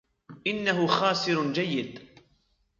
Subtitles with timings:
[0.47, 2.01] إنه خاسر جيد